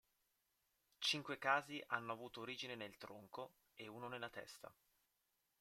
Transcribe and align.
Cinque 0.99 1.37
casi 1.37 1.79
hanno 1.89 2.11
avuto 2.13 2.41
origine 2.41 2.73
nel 2.73 2.97
tronco 2.97 3.53
e 3.75 3.85
uno 3.87 4.07
nella 4.07 4.29
testa. 4.31 4.73